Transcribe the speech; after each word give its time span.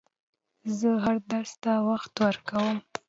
زه 0.77 0.89
هر 1.03 1.17
درس 1.31 1.53
ته 1.63 1.71
وخت 1.89 2.13
ورکووم. 2.25 2.77